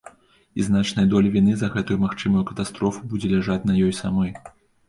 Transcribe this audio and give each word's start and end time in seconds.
І 0.61 0.63
значная 0.69 1.03
доля 1.11 1.33
віны 1.35 1.53
за 1.59 1.69
гэтую 1.75 1.97
магчымую 2.05 2.43
катастрофу 2.53 3.01
будзе 3.13 3.33
ляжаць 3.35 3.63
на 3.69 3.81
ёй 3.87 3.93
самой. 4.03 4.37